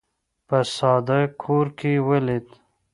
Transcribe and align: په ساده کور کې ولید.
په 0.47 0.57
ساده 0.75 1.19
کور 1.41 1.67
کې 1.79 1.91
ولید. 2.07 2.47